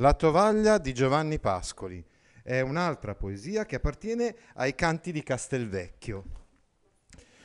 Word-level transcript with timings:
La 0.00 0.14
tovaglia 0.14 0.78
di 0.78 0.94
Giovanni 0.94 1.38
Pascoli 1.38 2.02
è 2.42 2.62
un'altra 2.62 3.14
poesia 3.14 3.66
che 3.66 3.76
appartiene 3.76 4.34
ai 4.54 4.74
canti 4.74 5.12
di 5.12 5.22
Castelvecchio. 5.22 6.24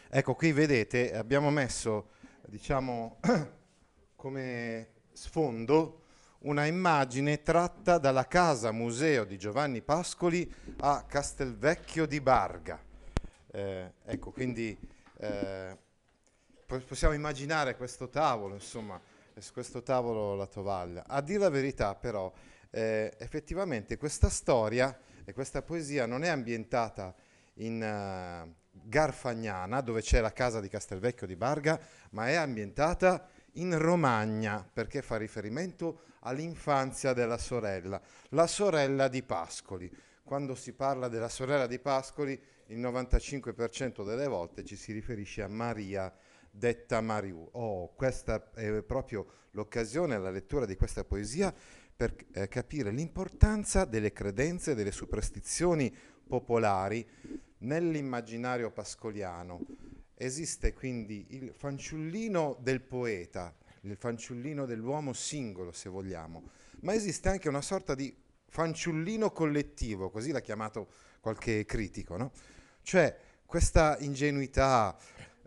Ecco, 0.08 0.36
qui 0.36 0.54
vedete, 0.54 1.14
abbiamo 1.14 1.50
messo, 1.50 2.12
diciamo, 2.48 3.20
come 4.16 4.88
sfondo 5.12 6.04
una 6.44 6.66
immagine 6.66 7.42
tratta 7.44 7.98
dalla 7.98 8.26
casa 8.26 8.72
museo 8.72 9.26
di 9.26 9.38
Giovanni 9.38 9.82
Pascoli 9.82 10.50
a 10.78 11.04
Castelvecchio 11.06 12.06
di 12.06 12.22
Barga. 12.22 12.82
Eh, 13.52 13.92
ecco, 14.06 14.32
quindi 14.32 14.80
eh, 15.18 15.78
possiamo 16.66 17.14
immaginare 17.14 17.76
questo 17.76 18.08
tavolo, 18.08 18.54
insomma, 18.54 18.98
su 19.42 19.52
questo 19.54 19.84
tavolo 19.84 20.36
la 20.36 20.48
tovaglia. 20.48 21.06
A 21.08 21.22
dire 21.22 21.40
la 21.40 21.50
verità, 21.50 21.96
però, 21.96 22.32
eh, 22.70 23.14
effettivamente 23.20 23.98
questa 23.98 24.30
storia 24.30 24.98
e 25.24 25.34
questa 25.34 25.62
poesia 25.62 26.06
non 26.06 26.24
è 26.24 26.30
ambientata 26.30 27.14
in 27.56 27.82
uh, 27.82 28.54
Garfagnana, 28.72 29.82
dove 29.82 30.02
c'è 30.02 30.22
la 30.22 30.34
casa 30.34 30.60
di 30.60 30.68
Castelvecchio 30.68 31.28
di 31.28 31.36
Barga, 31.36 31.80
ma 32.12 32.28
è 32.28 32.36
ambientata 32.36 33.28
in 33.54 33.78
Romagna, 33.78 34.68
perché 34.72 35.02
fa 35.02 35.18
riferimento 35.18 36.02
all'infanzia 36.22 37.14
della 37.14 37.38
sorella, 37.38 38.02
la 38.30 38.48
sorella 38.48 39.08
di 39.08 39.24
Pascoli. 39.24 39.92
Quando 40.24 40.56
si 40.56 40.74
parla 40.74 41.08
della 41.08 41.30
sorella 41.30 41.68
di 41.68 41.80
Pascoli, 41.80 42.40
il 42.68 42.80
95% 42.80 44.04
delle 44.04 44.28
volte 44.28 44.66
ci 44.66 44.76
si 44.76 44.92
riferisce 44.92 45.44
a 45.44 45.48
Maria 45.48 46.12
detta 46.58 47.02
Mariù. 47.02 47.48
Oh, 47.52 47.94
questa 47.94 48.52
è 48.54 48.82
proprio 48.82 49.26
l'occasione, 49.52 50.18
la 50.18 50.30
lettura 50.30 50.66
di 50.66 50.76
questa 50.76 51.04
poesia, 51.04 51.54
per 51.96 52.14
eh, 52.34 52.48
capire 52.48 52.92
l'importanza 52.92 53.86
delle 53.86 54.12
credenze, 54.12 54.76
delle 54.76 54.92
superstizioni 54.92 55.94
popolari 56.28 57.08
nell'immaginario 57.60 58.72
pascoliano. 58.72 59.62
Esiste 60.16 60.74
quindi 60.74 61.28
il 61.30 61.54
fanciullino 61.54 62.58
del 62.62 62.82
poeta, 62.82 63.56
il 63.82 63.96
fanciullino 63.96 64.66
dell'uomo 64.66 65.14
singolo, 65.14 65.72
se 65.72 65.90
vogliamo, 65.90 66.44
ma 66.82 66.94
esiste 66.94 67.30
anche 67.30 67.50
una 67.50 67.62
sorta 67.62 67.96
di 67.96 68.14
fanciullino 68.48 69.32
collettivo, 69.32 70.10
così 70.10 70.32
l'ha 70.32 70.42
chiamato 70.42 70.88
qualche 71.20 71.66
critico, 71.66 72.18
no? 72.18 72.32
Cioè 72.82 73.18
questa 73.46 73.98
ingenuità 74.00 74.98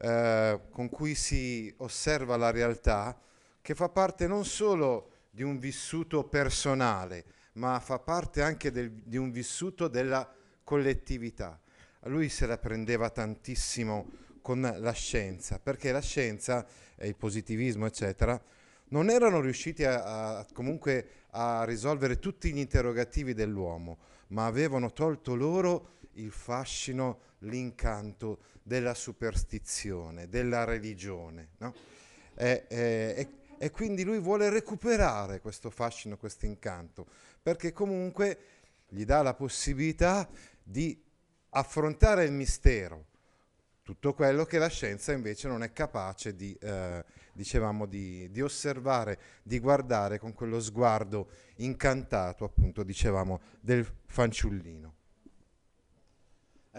eh, 0.00 0.60
con 0.70 0.88
cui 0.88 1.14
si 1.14 1.72
osserva 1.78 2.36
la 2.36 2.50
realtà, 2.50 3.18
che 3.60 3.74
fa 3.74 3.88
parte 3.88 4.27
non 4.27 4.44
solo 4.44 5.10
di 5.30 5.42
un 5.42 5.58
vissuto 5.58 6.24
personale, 6.24 7.24
ma 7.54 7.78
fa 7.80 7.98
parte 7.98 8.42
anche 8.42 8.70
del, 8.70 8.91
di 8.91 9.16
un 9.16 9.30
vissuto 9.30 9.88
della 9.88 10.30
collettività. 10.64 11.60
Lui 12.02 12.28
se 12.28 12.46
la 12.46 12.58
prendeva 12.58 13.10
tantissimo 13.10 14.06
con 14.41 14.60
la 14.60 14.92
scienza, 14.92 15.59
perché 15.59 15.92
la 15.92 16.00
scienza 16.00 16.66
e 16.97 17.09
il 17.09 17.16
positivismo, 17.16 17.86
eccetera, 17.86 18.41
non 18.91 19.10
erano 19.10 19.41
riusciti 19.41 19.84
a, 19.84 20.38
a, 20.38 20.47
comunque 20.53 21.26
a 21.30 21.65
risolvere 21.65 22.19
tutti 22.19 22.53
gli 22.53 22.59
interrogativi 22.59 23.34
dell'uomo, 23.34 23.98
ma 24.28 24.47
avevano 24.47 24.92
tolto 24.92 25.34
loro 25.34 25.97
il 26.20 26.30
fascino, 26.30 27.20
l'incanto 27.40 28.40
della 28.62 28.94
superstizione, 28.94 30.28
della 30.28 30.64
religione. 30.64 31.50
No? 31.58 31.74
E, 32.34 32.66
e, 32.68 33.28
e, 33.58 33.70
quindi 33.70 34.04
lui 34.04 34.20
vuole 34.20 34.50
recuperare 34.50 35.40
questo 35.40 35.70
fascino, 35.70 36.16
questo 36.16 36.46
incanto, 36.46 37.06
perché 37.42 37.72
comunque 37.72 38.38
gli 38.88 39.04
dà 39.04 39.22
la 39.22 39.34
possibilità 39.34 40.28
di 40.62 41.02
affrontare 41.50 42.24
il 42.24 42.32
mistero, 42.32 43.06
tutto 43.82 44.12
quello 44.12 44.44
che 44.44 44.58
la 44.58 44.68
scienza 44.68 45.12
invece 45.12 45.48
non 45.48 45.62
è 45.62 45.72
capace 45.72 46.36
di, 46.36 46.54
eh, 46.60 47.02
dicevamo, 47.32 47.86
di, 47.86 48.30
di, 48.30 48.42
osservare, 48.42 49.18
di 49.42 49.58
guardare 49.58 50.18
con 50.18 50.34
quello 50.34 50.60
sguardo 50.60 51.30
incantato, 51.56 52.44
appunto, 52.44 52.82
dicevamo, 52.82 53.40
del 53.60 53.90
fanciullino. 54.04 54.97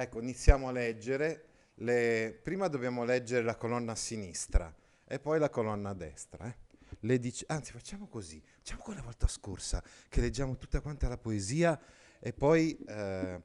Ecco, 0.02 0.22
iniziamo 0.22 0.70
a 0.70 0.72
leggere. 0.72 1.48
Le... 1.74 2.40
Prima 2.42 2.70
dobbiamo 2.70 3.04
leggere 3.04 3.44
la 3.44 3.58
colonna 3.58 3.92
a 3.92 3.96
sinistra 3.96 4.74
e 5.06 5.20
poi 5.20 5.40
la 5.40 5.50
colonna 5.50 5.90
a 5.90 5.94
destra. 5.94 6.48
Eh. 6.48 7.20
Dic... 7.20 7.44
Anzi, 7.48 7.74
facciamo 7.74 8.08
così, 8.08 8.42
facciamo 8.60 8.82
come 8.82 8.96
la 8.96 9.04
volta 9.04 9.28
scorsa, 9.28 9.84
che 10.08 10.22
leggiamo 10.22 10.56
tutta 10.56 10.80
quanta 10.80 11.10
la 11.10 11.18
poesia 11.18 11.78
e 12.18 12.32
poi... 12.32 12.78
Eh, 12.88 13.42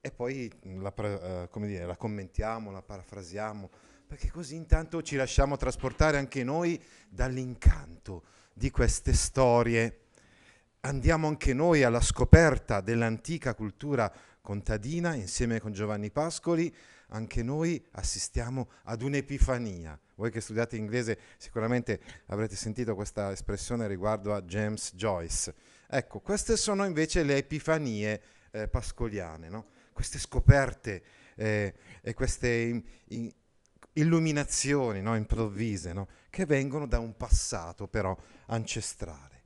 e 0.00 0.10
poi 0.12 0.50
la, 0.62 0.94
uh, 1.52 1.60
dire, 1.66 1.84
la 1.84 1.96
commentiamo, 1.96 2.70
la 2.70 2.80
parafrasiamo, 2.80 3.68
perché 4.06 4.30
così 4.30 4.54
intanto 4.54 5.02
ci 5.02 5.16
lasciamo 5.16 5.56
trasportare 5.56 6.16
anche 6.16 6.44
noi 6.44 6.82
dall'incanto 7.10 8.24
di 8.54 8.70
queste 8.70 9.12
storie. 9.12 10.04
Andiamo 10.82 11.26
anche 11.26 11.52
noi 11.52 11.82
alla 11.82 12.00
scoperta 12.00 12.80
dell'antica 12.80 13.54
cultura 13.54 14.10
contadina 14.48 15.12
insieme 15.12 15.60
con 15.60 15.72
Giovanni 15.72 16.10
Pascoli, 16.10 16.74
anche 17.08 17.42
noi 17.42 17.84
assistiamo 17.90 18.70
ad 18.84 19.02
un'epifania. 19.02 20.00
Voi 20.14 20.30
che 20.30 20.40
studiate 20.40 20.74
inglese 20.74 21.18
sicuramente 21.36 22.00
avrete 22.28 22.56
sentito 22.56 22.94
questa 22.94 23.30
espressione 23.30 23.86
riguardo 23.86 24.32
a 24.32 24.40
James 24.40 24.94
Joyce. 24.94 25.54
Ecco, 25.86 26.20
queste 26.20 26.56
sono 26.56 26.86
invece 26.86 27.24
le 27.24 27.36
epifanie 27.36 28.22
eh, 28.50 28.68
pascoliane, 28.68 29.50
no? 29.50 29.66
queste 29.92 30.18
scoperte 30.18 31.02
eh, 31.34 31.74
e 32.00 32.14
queste 32.14 32.48
in, 32.48 32.82
in, 33.08 33.30
illuminazioni 33.92 35.02
no, 35.02 35.14
improvvise 35.14 35.92
no, 35.92 36.08
che 36.30 36.46
vengono 36.46 36.86
da 36.86 37.00
un 37.00 37.18
passato 37.18 37.86
però 37.86 38.16
ancestrale. 38.46 39.42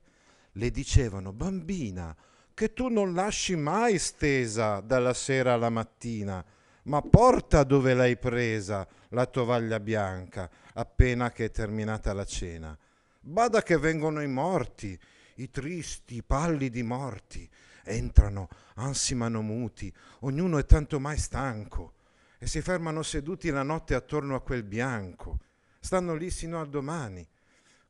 Le 0.53 0.71
dicevano, 0.71 1.33
bambina, 1.33 2.15
che 2.53 2.73
tu 2.73 2.87
non 2.87 3.13
lasci 3.13 3.55
mai 3.55 3.97
stesa 3.97 4.79
dalla 4.79 5.13
sera 5.13 5.53
alla 5.53 5.69
mattina, 5.69 6.43
ma 6.83 7.01
porta 7.01 7.63
dove 7.63 7.93
l'hai 7.93 8.17
presa 8.17 8.87
la 9.09 9.25
tovaglia 9.25 9.79
bianca 9.79 10.49
appena 10.73 11.31
che 11.31 11.45
è 11.45 11.51
terminata 11.51 12.13
la 12.13 12.25
cena. 12.25 12.77
Bada 13.19 13.63
che 13.63 13.77
vengono 13.77 14.21
i 14.21 14.27
morti, 14.27 14.99
i 15.35 15.49
tristi, 15.49 16.15
i 16.15 16.23
pallidi 16.23 16.83
morti, 16.83 17.49
entrano, 17.83 18.49
ansimano 18.75 19.41
muti, 19.41 19.91
ognuno 20.21 20.57
è 20.57 20.65
tanto 20.65 20.99
mai 20.99 21.17
stanco, 21.17 21.93
e 22.37 22.47
si 22.47 22.61
fermano 22.61 23.01
seduti 23.01 23.49
la 23.49 23.63
notte 23.63 23.95
attorno 23.95 24.35
a 24.35 24.41
quel 24.41 24.63
bianco, 24.63 25.39
stanno 25.79 26.15
lì 26.15 26.29
sino 26.29 26.59
al 26.59 26.69
domani, 26.69 27.25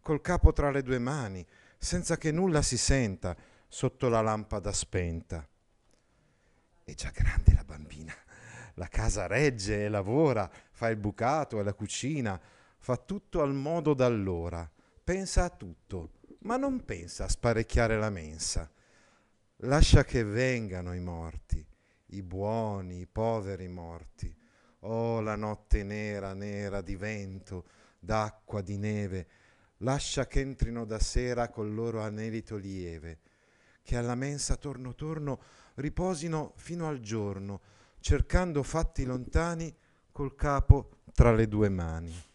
col 0.02 0.22
capo 0.22 0.54
tra 0.54 0.70
le 0.70 0.84
due 0.84 1.00
mani, 1.00 1.46
senza 1.78 2.18
che 2.18 2.32
nulla 2.32 2.62
si 2.62 2.78
senta 2.78 3.36
sotto 3.74 4.08
la 4.08 4.22
lampada 4.22 4.72
spenta. 4.72 5.50
È 6.84 6.94
già 6.94 7.10
grande 7.10 7.56
la 7.56 7.64
bambina, 7.64 8.14
la 8.76 8.88
casa 8.88 9.26
regge 9.26 9.86
e 9.86 9.90
lavora, 9.90 10.48
fa 10.70 10.90
il 10.90 10.98
bucato 10.98 11.60
e 11.60 11.64
la 11.64 11.74
cucina, 11.74 12.40
fa 12.78 12.98
tutto 12.98 13.42
al 13.42 13.56
modo 13.56 13.96
d'allora, 13.96 14.72
pensa 15.04 15.46
a 15.46 15.50
tutto, 15.50 16.20
ma 16.42 16.56
non 16.56 16.86
pensa 16.86 17.24
a 17.24 17.30
sparecchiare 17.30 17.98
la 17.98 18.12
mensa. 18.12 18.72
Lascia 19.56 20.04
che 20.04 20.24
vengano 20.24 20.94
i 20.94 21.00
morti, 21.00 21.66
i 22.10 22.22
buoni, 22.22 23.00
i 23.00 23.08
poveri 23.08 23.70
morti. 23.70 24.32
Oh, 24.82 25.20
la 25.20 25.36
notte 25.36 25.82
nera, 25.82 26.34
nera 26.34 26.82
di 26.82 26.96
vento, 26.96 27.66
d'acqua, 27.98 28.62
di 28.62 28.78
neve, 28.78 29.28
lascia 29.78 30.28
che 30.28 30.42
entrino 30.42 30.86
da 30.86 31.00
sera 31.00 31.50
col 31.50 31.74
loro 31.74 32.02
anelito 32.02 32.56
lieve, 32.56 33.20
che 33.84 33.98
alla 33.98 34.16
mensa 34.16 34.56
torno 34.56 34.96
torno 34.96 35.40
riposino 35.76 36.54
fino 36.56 36.88
al 36.88 37.00
giorno, 37.00 37.62
cercando 38.00 38.64
fatti 38.64 39.04
lontani 39.06 39.76
col 40.12 40.36
capo 40.36 41.02
tra 41.14 41.34
le 41.34 41.48
due 41.48 41.70
mani. 41.70 42.32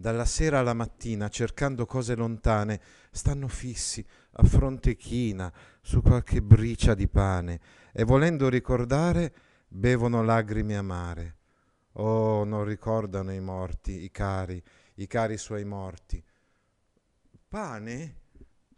dalla 0.00 0.24
sera 0.24 0.60
alla 0.60 0.74
mattina 0.74 1.28
cercando 1.28 1.84
cose 1.84 2.14
lontane, 2.14 2.80
stanno 3.10 3.48
fissi 3.48 4.04
a 4.34 4.44
fronte 4.44 4.94
china 4.94 5.52
su 5.82 6.02
qualche 6.02 6.40
bricia 6.40 6.94
di 6.94 7.08
pane 7.08 7.60
e 7.92 8.04
volendo 8.04 8.48
ricordare 8.48 9.34
bevono 9.66 10.22
lagrime 10.22 10.76
amare. 10.76 11.36
Oh, 11.94 12.44
non 12.44 12.62
ricordano 12.62 13.32
i 13.32 13.40
morti, 13.40 14.04
i 14.04 14.10
cari, 14.12 14.62
i 14.94 15.06
cari 15.08 15.36
suoi 15.36 15.64
morti. 15.64 16.22
Pane? 17.48 18.16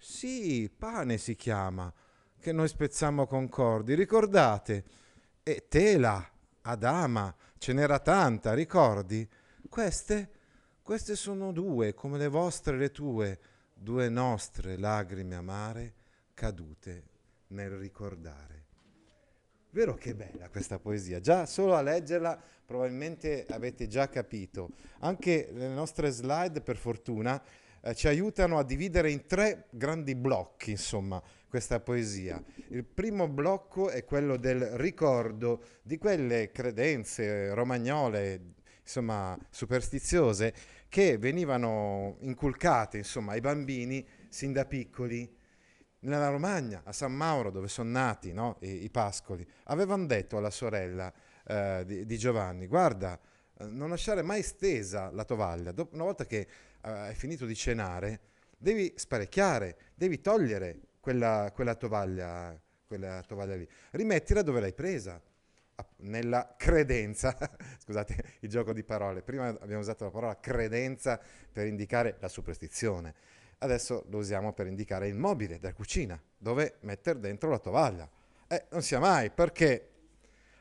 Sì, 0.02 0.72
pane 0.74 1.18
si 1.18 1.36
chiama, 1.36 1.92
che 2.40 2.52
noi 2.52 2.68
spezzammo 2.68 3.26
concordi, 3.26 3.94
ricordate? 3.94 4.84
E 5.42 5.66
tela, 5.68 6.26
Adama, 6.62 7.36
ce 7.58 7.74
n'era 7.74 7.98
tanta, 7.98 8.54
ricordi? 8.54 9.28
Queste? 9.68 10.30
Queste 10.80 11.14
sono 11.16 11.52
due, 11.52 11.92
come 11.92 12.16
le 12.16 12.28
vostre 12.28 12.76
e 12.76 12.78
le 12.78 12.90
tue, 12.90 13.38
due 13.74 14.08
nostre 14.08 14.78
lagrime 14.78 15.36
amare 15.36 15.94
cadute 16.32 17.02
nel 17.48 17.72
ricordare. 17.72 18.64
Vero 19.68 19.94
che 19.96 20.14
bella 20.14 20.48
questa 20.48 20.78
poesia, 20.78 21.20
già 21.20 21.44
solo 21.44 21.74
a 21.74 21.82
leggerla 21.82 22.42
probabilmente 22.64 23.44
avete 23.50 23.86
già 23.86 24.08
capito. 24.08 24.70
Anche 25.00 25.50
le 25.52 25.68
nostre 25.68 26.08
slide, 26.08 26.62
per 26.62 26.78
fortuna, 26.78 27.40
eh, 27.82 27.94
ci 27.94 28.08
aiutano 28.08 28.58
a 28.58 28.64
dividere 28.64 29.10
in 29.10 29.26
tre 29.26 29.66
grandi 29.70 30.14
blocchi, 30.14 30.72
insomma, 30.72 31.22
questa 31.48 31.80
poesia. 31.80 32.42
Il 32.68 32.84
primo 32.84 33.28
blocco 33.28 33.88
è 33.90 34.04
quello 34.04 34.36
del 34.36 34.62
ricordo 34.76 35.64
di 35.82 35.98
quelle 35.98 36.50
credenze 36.52 37.52
romagnole, 37.54 38.54
insomma, 38.82 39.36
superstiziose, 39.50 40.54
che 40.88 41.18
venivano 41.18 42.16
inculcate, 42.20 42.98
insomma, 42.98 43.32
ai 43.32 43.40
bambini 43.40 44.06
sin 44.28 44.52
da 44.52 44.64
piccoli. 44.64 45.38
Nella 46.02 46.30
Romagna, 46.30 46.80
a 46.84 46.92
San 46.92 47.12
Mauro, 47.12 47.50
dove 47.50 47.68
sono 47.68 47.90
nati 47.90 48.32
no? 48.32 48.56
I, 48.60 48.84
i, 48.84 48.90
Pascoli, 48.90 49.46
avevano 49.64 50.06
detto 50.06 50.38
alla 50.38 50.48
sorella 50.48 51.12
eh, 51.46 51.82
di, 51.84 52.06
di, 52.06 52.16
Giovanni, 52.16 52.66
guarda, 52.66 53.20
eh, 53.58 53.66
non 53.66 53.90
lasciare 53.90 54.22
mai 54.22 54.42
stesa 54.42 55.10
la 55.10 55.24
tovaglia. 55.24 55.74
Una 55.90 56.04
volta 56.04 56.24
che 56.24 56.46
hai 56.82 57.14
finito 57.14 57.46
di 57.46 57.54
cenare, 57.54 58.20
devi 58.56 58.92
sparecchiare, 58.96 59.76
devi 59.94 60.20
togliere 60.20 60.80
quella, 61.00 61.50
quella, 61.54 61.74
tovaglia, 61.74 62.58
quella 62.86 63.22
tovaglia 63.26 63.56
lì, 63.56 63.68
rimettila 63.92 64.42
dove 64.42 64.60
l'hai 64.60 64.74
presa, 64.74 65.20
nella 65.98 66.54
credenza, 66.56 67.36
scusate 67.82 68.36
il 68.40 68.48
gioco 68.48 68.72
di 68.72 68.82
parole, 68.82 69.22
prima 69.22 69.48
abbiamo 69.48 69.80
usato 69.80 70.04
la 70.04 70.10
parola 70.10 70.38
credenza 70.38 71.20
per 71.52 71.66
indicare 71.66 72.16
la 72.20 72.28
superstizione, 72.28 73.14
adesso 73.58 74.04
lo 74.08 74.18
usiamo 74.18 74.52
per 74.52 74.66
indicare 74.66 75.08
il 75.08 75.16
mobile 75.16 75.58
della 75.58 75.72
cucina, 75.72 76.20
dove 76.36 76.76
mettere 76.80 77.18
dentro 77.18 77.50
la 77.50 77.58
tovaglia. 77.58 78.08
Eh, 78.46 78.64
non 78.70 78.82
sia 78.82 78.98
mai, 78.98 79.30
perché 79.30 79.88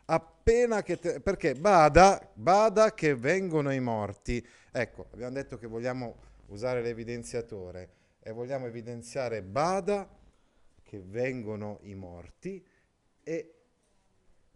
appena 0.06 0.82
che 0.84 0.98
te, 0.98 1.20
perché 1.20 1.56
bada, 1.56 2.30
bada 2.34 2.94
che 2.94 3.16
vengono 3.16 3.72
i 3.72 3.80
morti. 3.80 4.46
Ecco, 4.72 5.08
abbiamo 5.12 5.34
detto 5.34 5.58
che 5.58 5.68
vogliamo 5.68 6.18
usare 6.48 6.82
l'evidenziatore 6.82 7.90
e 8.22 8.32
vogliamo 8.32 8.68
evidenziare 8.68 9.42
bada 9.42 10.08
che 10.84 11.02
vengono 11.04 11.80
i 11.84 11.96
morti 11.96 12.64
e 13.24 13.54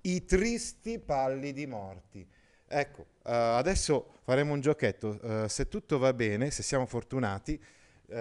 i 0.01 0.25
tristi 0.25 1.00
pallidi 1.00 1.65
morti. 1.65 2.27
Ecco, 2.68 3.01
uh, 3.01 3.07
adesso 3.24 4.19
faremo 4.24 4.54
un 4.54 4.62
giochetto, 4.62 5.19
uh, 5.21 5.48
se 5.48 5.68
tutto 5.68 5.98
va 5.98 6.13
bene, 6.13 6.51
se 6.51 6.63
siamo 6.63 6.86
fortunati, 6.86 7.62
uh, 8.07 8.15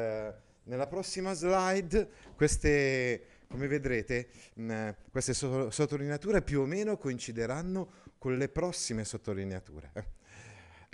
nella 0.65 0.87
prossima 0.87 1.33
slide 1.33 2.09
queste, 2.37 3.25
come 3.49 3.67
vedrete, 3.67 4.29
mh, 4.55 4.91
queste 5.11 5.35
so- 5.35 5.71
sottolineature 5.71 6.43
più 6.43 6.61
o 6.61 6.67
meno 6.67 6.97
coincideranno 6.97 8.00
con 8.19 8.37
le 8.37 8.49
prossime 8.49 9.05
sottolineature. 9.05 10.21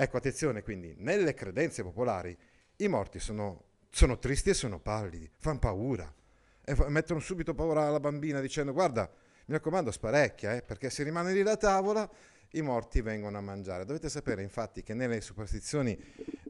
Ecco, 0.01 0.17
attenzione 0.19 0.63
quindi, 0.63 0.95
nelle 0.99 1.35
credenze 1.35 1.83
popolari 1.83 2.37
i 2.77 2.87
morti 2.87 3.19
sono, 3.19 3.65
sono 3.91 4.17
tristi 4.21 4.51
e 4.51 4.55
sono 4.55 4.79
pallidi, 4.79 5.29
fanno 5.39 5.59
paura 5.59 6.15
e 6.65 6.77
f- 6.77 6.87
mettono 6.87 7.19
subito 7.19 7.53
paura 7.53 7.89
alla 7.89 7.99
bambina 7.99 8.41
dicendo 8.41 8.73
guarda, 8.73 9.11
mi 9.47 9.55
raccomando, 9.55 9.91
sparecchia, 9.91 10.55
eh, 10.55 10.63
perché 10.63 10.89
se 10.89 11.03
rimane 11.03 11.33
lì 11.33 11.43
la 11.43 11.57
tavola 11.57 12.09
i 12.51 12.63
morti 12.63 13.01
vengono 13.01 13.39
a 13.39 13.41
mangiare. 13.41 13.85
Dovete 13.85 14.09
sapere 14.09 14.41
infatti 14.41 14.85
che 14.85 14.95
nelle 14.95 15.21
superstizioni 15.21 15.99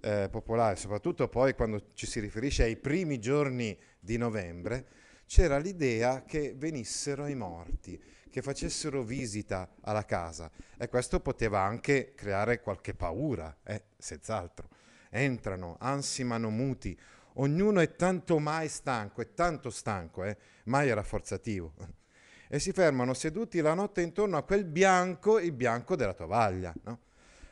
eh, 0.03 0.29
popolari, 0.31 0.77
soprattutto 0.77 1.27
poi 1.29 1.55
quando 1.55 1.93
ci 1.95 2.05
si 2.05 2.21
riferisce 2.21 2.65
ai 2.65 2.77
primi 2.77 3.19
giorni 3.19 3.75
di 3.99 4.19
novembre, 4.19 4.89
c'era 5.25 5.57
l'idea 5.57 6.23
che 6.25 6.53
venissero 6.55 7.27
i 7.27 7.35
morti, 7.35 7.99
che 8.29 8.43
facessero 8.43 9.03
visita 9.03 9.69
alla 9.83 10.05
casa 10.05 10.51
e 10.77 10.89
questo 10.89 11.21
poteva 11.21 11.61
anche 11.61 12.15
creare 12.15 12.61
qualche 12.61 12.95
paura, 12.95 13.57
eh, 13.65 13.85
senz'altro. 13.97 14.69
Entrano, 15.11 15.77
ansimano 15.81 16.51
muti, 16.51 16.99
ognuno 17.35 17.81
è 17.81 17.97
tanto 17.97 18.39
mai 18.39 18.69
stanco, 18.69 19.23
è 19.23 19.35
tanto 19.35 19.71
stanco, 19.71 20.25
eh, 20.25 20.37
mai 20.65 20.89
è 20.89 20.95
rafforzativo. 20.95 21.75
E 22.49 22.59
si 22.59 22.73
fermano 22.73 23.13
seduti 23.15 23.61
la 23.61 23.75
notte 23.75 24.01
intorno 24.01 24.37
a 24.37 24.43
quel 24.43 24.65
bianco, 24.65 25.39
il 25.39 25.53
bianco 25.53 25.97
della 25.97 26.15
tovaglia. 26.15 26.73
No? 26.85 27.01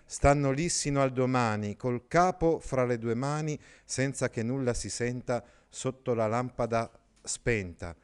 Stanno 0.05 0.53
lì 0.53 0.69
sino 0.69 1.03
al 1.03 1.13
domani, 1.13 1.77
col 1.77 2.07
capo 2.07 2.61
fra 2.61 2.85
le 2.85 2.97
due 2.97 3.15
mani, 3.15 3.61
senza 3.85 4.31
che 4.31 4.43
nulla 4.43 4.73
si 4.73 4.89
senta 4.89 5.45
sotto 5.69 6.15
la 6.15 6.27
lampada 6.27 6.91
spenta. 7.23 7.95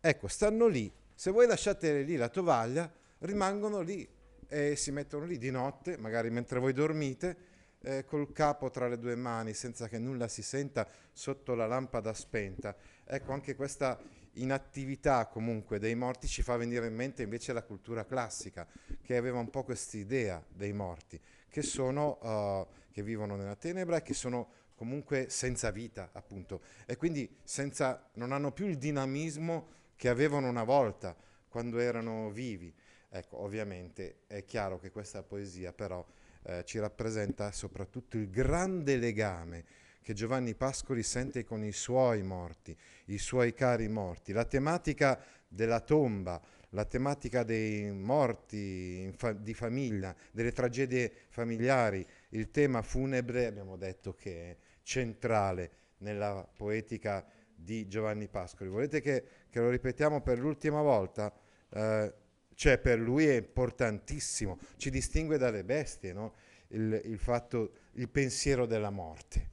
Ecco, 0.00 0.28
stanno 0.28 0.66
lì. 0.66 0.92
Se 1.22 1.30
voi 1.30 1.46
lasciate 1.46 2.02
lì 2.02 2.16
la 2.16 2.28
tovaglia, 2.28 2.92
rimangono 3.18 3.80
lì 3.80 4.04
e 4.48 4.74
si 4.74 4.90
mettono 4.90 5.24
lì 5.24 5.38
di 5.38 5.52
notte, 5.52 5.96
magari 5.96 6.30
mentre 6.30 6.58
voi 6.58 6.72
dormite, 6.72 7.36
eh, 7.82 8.04
col 8.04 8.32
capo 8.32 8.70
tra 8.70 8.88
le 8.88 8.98
due 8.98 9.14
mani 9.14 9.54
senza 9.54 9.86
che 9.86 9.98
nulla 9.98 10.26
si 10.26 10.42
senta 10.42 10.84
sotto 11.12 11.54
la 11.54 11.66
lampada 11.66 12.12
spenta. 12.12 12.74
Ecco, 13.04 13.30
anche 13.30 13.54
questa 13.54 14.00
inattività 14.32 15.28
comunque 15.28 15.78
dei 15.78 15.94
morti 15.94 16.26
ci 16.26 16.42
fa 16.42 16.56
venire 16.56 16.88
in 16.88 16.94
mente 16.96 17.22
invece 17.22 17.52
la 17.52 17.62
cultura 17.62 18.04
classica, 18.04 18.66
che 19.00 19.16
aveva 19.16 19.38
un 19.38 19.48
po' 19.48 19.62
questa 19.62 19.98
idea 19.98 20.44
dei 20.48 20.72
morti, 20.72 21.20
che, 21.48 21.62
sono, 21.62 22.18
uh, 22.20 22.66
che 22.90 23.04
vivono 23.04 23.36
nella 23.36 23.54
tenebra 23.54 23.98
e 23.98 24.02
che 24.02 24.14
sono 24.14 24.48
comunque 24.74 25.28
senza 25.28 25.70
vita, 25.70 26.10
appunto, 26.14 26.62
e 26.84 26.96
quindi 26.96 27.32
senza, 27.44 28.10
non 28.14 28.32
hanno 28.32 28.50
più 28.50 28.66
il 28.66 28.76
dinamismo 28.76 29.78
che 30.02 30.08
avevano 30.08 30.48
una 30.48 30.64
volta 30.64 31.16
quando 31.48 31.78
erano 31.78 32.28
vivi. 32.30 32.74
Ecco, 33.08 33.40
ovviamente 33.40 34.22
è 34.26 34.44
chiaro 34.44 34.80
che 34.80 34.90
questa 34.90 35.22
poesia 35.22 35.72
però 35.72 36.04
eh, 36.42 36.64
ci 36.64 36.80
rappresenta 36.80 37.52
soprattutto 37.52 38.16
il 38.16 38.28
grande 38.28 38.96
legame 38.96 39.64
che 40.00 40.12
Giovanni 40.12 40.56
Pascoli 40.56 41.04
sente 41.04 41.44
con 41.44 41.62
i 41.62 41.70
suoi 41.70 42.24
morti, 42.24 42.76
i 43.04 43.18
suoi 43.18 43.54
cari 43.54 43.86
morti. 43.86 44.32
La 44.32 44.44
tematica 44.44 45.22
della 45.46 45.78
tomba, 45.78 46.42
la 46.70 46.84
tematica 46.84 47.44
dei 47.44 47.92
morti 47.92 49.08
fa- 49.16 49.30
di 49.30 49.54
famiglia, 49.54 50.12
delle 50.32 50.50
tragedie 50.50 51.12
familiari, 51.28 52.04
il 52.30 52.50
tema 52.50 52.82
funebre 52.82 53.46
abbiamo 53.46 53.76
detto 53.76 54.16
che 54.16 54.50
è 54.50 54.56
centrale 54.82 55.70
nella 55.98 56.44
poetica 56.56 57.24
di 57.62 57.86
Giovanni 57.86 58.28
Pascoli. 58.28 58.68
Volete 58.68 59.00
che, 59.00 59.24
che 59.52 59.60
lo 59.60 59.68
ripetiamo 59.68 60.22
per 60.22 60.38
l'ultima 60.38 60.80
volta? 60.80 61.30
Eh, 61.68 62.14
cioè 62.54 62.78
per 62.78 62.98
lui 62.98 63.26
è 63.26 63.34
importantissimo, 63.34 64.58
ci 64.78 64.88
distingue 64.88 65.36
dalle 65.36 65.62
bestie, 65.62 66.14
no? 66.14 66.32
il, 66.68 67.02
il, 67.04 67.18
fatto, 67.18 67.72
il 67.92 68.08
pensiero 68.08 68.64
della 68.64 68.88
morte. 68.88 69.50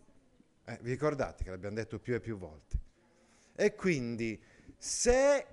Eh, 0.63 0.79
vi 0.81 0.91
ricordate 0.91 1.43
che 1.43 1.49
l'abbiamo 1.49 1.75
detto 1.75 1.99
più 1.99 2.13
e 2.13 2.21
più 2.21 2.37
volte? 2.37 2.79
E 3.57 3.75
quindi 3.75 4.41
se 4.77 5.45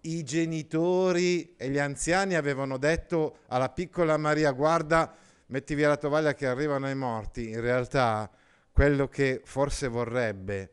i 0.00 0.22
genitori 0.22 1.54
e 1.54 1.68
gli 1.68 1.78
anziani 1.78 2.36
avevano 2.36 2.78
detto 2.78 3.40
alla 3.48 3.68
piccola 3.68 4.16
Maria 4.16 4.52
guarda, 4.52 5.14
metti 5.48 5.74
via 5.74 5.88
la 5.88 5.98
tovaglia 5.98 6.32
che 6.32 6.46
arrivano 6.46 6.88
i 6.88 6.94
morti, 6.94 7.50
in 7.50 7.60
realtà 7.60 8.30
quello 8.72 9.08
che 9.08 9.42
forse 9.44 9.88
vorrebbe 9.88 10.70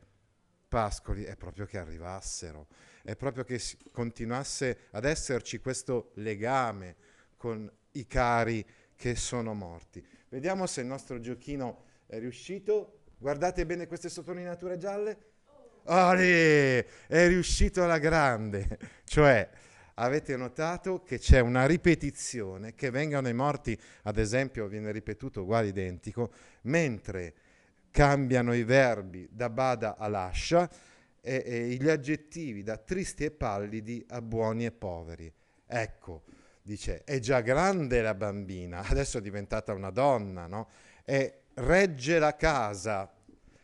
Pascoli 0.66 1.24
è 1.24 1.36
proprio 1.36 1.66
che 1.66 1.76
arrivassero 1.76 2.68
è 3.02 3.16
proprio 3.16 3.44
che 3.44 3.60
continuasse 3.90 4.88
ad 4.92 5.04
esserci 5.04 5.58
questo 5.58 6.10
legame 6.14 6.96
con 7.36 7.70
i 7.92 8.06
cari 8.06 8.64
che 8.96 9.16
sono 9.16 9.54
morti. 9.54 10.04
Vediamo 10.28 10.66
se 10.66 10.80
il 10.80 10.86
nostro 10.86 11.20
giochino 11.20 11.84
è 12.06 12.18
riuscito. 12.18 13.00
Guardate 13.18 13.66
bene 13.66 13.86
queste 13.86 14.08
sottolineature 14.08 14.78
gialle. 14.78 15.18
Lì, 15.84 16.84
è 17.08 17.26
riuscito 17.26 17.82
alla 17.82 17.98
grande. 17.98 18.78
Cioè, 19.12 19.46
avete 19.94 20.36
notato 20.36 21.02
che 21.02 21.18
c'è 21.18 21.40
una 21.40 21.66
ripetizione, 21.66 22.74
che 22.74 22.90
vengano 22.90 23.28
i 23.28 23.34
morti, 23.34 23.78
ad 24.04 24.16
esempio, 24.16 24.66
viene 24.66 24.90
ripetuto 24.90 25.42
uguale 25.42 25.68
identico, 25.68 26.32
mentre 26.62 27.34
cambiano 27.90 28.54
i 28.54 28.64
verbi 28.64 29.28
da 29.30 29.50
bada 29.50 29.96
a 29.98 30.08
lascia 30.08 30.70
e, 31.24 31.42
e 31.46 31.68
gli 31.80 31.88
aggettivi 31.88 32.62
da 32.64 32.76
tristi 32.76 33.24
e 33.24 33.30
pallidi 33.30 34.04
a 34.08 34.20
buoni 34.20 34.66
e 34.66 34.72
poveri. 34.72 35.32
Ecco, 35.64 36.22
dice, 36.60 37.04
è 37.04 37.20
già 37.20 37.40
grande 37.40 38.02
la 38.02 38.14
bambina, 38.14 38.80
adesso 38.90 39.18
è 39.18 39.20
diventata 39.22 39.72
una 39.72 39.90
donna, 39.90 40.46
no? 40.46 40.68
E 41.04 41.44
regge 41.54 42.18
la 42.18 42.34
casa. 42.34 43.10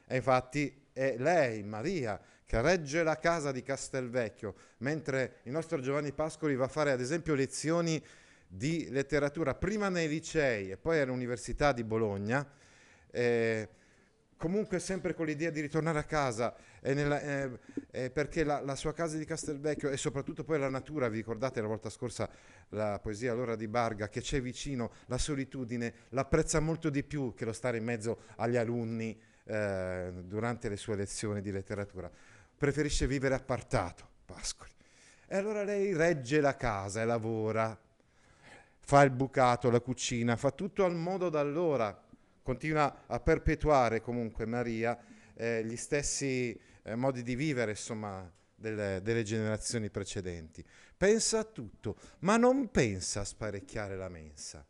E 0.06 0.16
infatti 0.16 0.86
è 0.92 1.16
lei, 1.18 1.62
Maria, 1.64 2.18
che 2.46 2.62
regge 2.62 3.02
la 3.02 3.18
casa 3.18 3.52
di 3.52 3.62
Castelvecchio, 3.62 4.54
mentre 4.78 5.40
il 5.42 5.52
nostro 5.52 5.80
Giovanni 5.80 6.12
Pascoli 6.12 6.54
va 6.54 6.64
a 6.64 6.68
fare 6.68 6.92
ad 6.92 7.00
esempio 7.00 7.34
lezioni 7.34 8.02
di 8.46 8.88
letteratura 8.88 9.54
prima 9.54 9.90
nei 9.90 10.08
licei 10.08 10.70
e 10.70 10.78
poi 10.78 11.00
all'Università 11.00 11.72
di 11.72 11.84
Bologna, 11.84 12.48
eh, 13.10 13.68
comunque 14.38 14.78
sempre 14.78 15.12
con 15.12 15.26
l'idea 15.26 15.50
di 15.50 15.60
ritornare 15.60 15.98
a 15.98 16.04
casa, 16.04 16.54
eh, 16.80 16.94
nella, 16.94 17.20
eh, 17.20 17.58
eh, 17.90 18.10
perché 18.10 18.44
la, 18.44 18.60
la, 18.60 18.74
sua 18.74 18.94
casa 18.94 19.18
di 19.18 19.26
Castelvecchio 19.26 19.90
e 19.90 19.98
soprattutto 19.98 20.44
poi 20.44 20.58
la 20.58 20.70
natura, 20.70 21.08
vi 21.08 21.18
ricordate 21.18 21.60
la 21.60 21.66
volta 21.66 21.90
scorsa 21.90 22.30
la 22.70 22.98
poesia 23.00 23.34
L'ora 23.34 23.56
di 23.56 23.68
Barga, 23.68 24.08
che 24.08 24.22
c'è 24.22 24.40
vicino, 24.40 24.92
la 25.06 25.18
solitudine, 25.18 25.92
l'apprezza 26.10 26.60
molto 26.60 26.88
di 26.88 27.02
più 27.02 27.34
che 27.34 27.44
lo 27.44 27.52
stare 27.52 27.76
in 27.76 27.84
mezzo 27.84 28.20
agli 28.36 28.56
alunni 28.56 29.20
eh, 29.44 30.10
durante 30.24 30.70
le 30.70 30.76
sue 30.76 30.96
lezioni 30.96 31.42
di 31.42 31.50
letteratura 31.50 32.10
preferisce 32.58 33.06
vivere 33.06 33.34
appartato, 33.34 34.06
Pascoli. 34.26 34.70
E 35.26 35.36
allora 35.36 35.62
lei 35.62 35.94
regge 35.94 36.40
la 36.40 36.56
casa 36.56 37.00
e 37.00 37.04
lavora, 37.04 37.78
fa 38.80 39.02
il 39.02 39.10
bucato, 39.10 39.70
la 39.70 39.80
cucina, 39.80 40.36
fa 40.36 40.50
tutto 40.50 40.84
al 40.84 40.96
modo 40.96 41.28
da 41.28 41.40
allora, 41.40 41.96
continua 42.48 43.04
a 43.08 43.20
perpetuare 43.20 44.00
comunque 44.00 44.46
Maria 44.46 44.98
eh, 45.34 45.62
gli 45.66 45.76
stessi 45.76 46.58
eh, 46.82 46.94
modi 46.94 47.22
di 47.22 47.34
vivere, 47.34 47.72
insomma, 47.72 48.32
delle, 48.54 49.00
delle, 49.02 49.22
generazioni 49.22 49.90
precedenti. 49.90 50.64
Pensa 50.96 51.40
a 51.40 51.44
tutto, 51.44 51.98
ma 52.20 52.38
non 52.38 52.70
pensa 52.70 53.20
a 53.20 53.24
sparecchiare 53.24 53.96
la 53.96 54.08
mensa. 54.08 54.66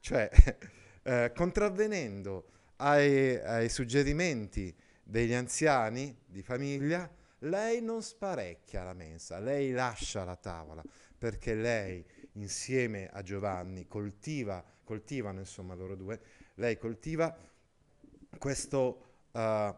Cioè, 0.00 0.28
eh, 1.02 1.32
contravvenendo 1.34 2.50
ai, 2.76 3.36
ai 3.36 3.70
suggerimenti 3.70 4.76
degli 5.02 5.32
anziani 5.32 6.14
di 6.26 6.42
famiglia, 6.42 7.10
lei 7.38 7.80
non 7.80 8.02
sparecchia 8.02 8.84
la 8.84 8.92
mensa, 8.92 9.38
lei 9.38 9.70
lascia 9.70 10.24
la 10.24 10.36
tavola, 10.36 10.82
perché 11.16 11.54
lei 11.54 12.04
insieme 12.32 13.08
a 13.10 13.22
Giovanni 13.22 13.86
coltiva, 13.86 14.62
coltivano 14.84 15.38
insomma 15.38 15.72
loro 15.72 15.96
due, 15.96 16.20
lei 16.54 16.78
coltiva 16.78 17.36
questo, 18.38 19.02
uh, 19.32 19.74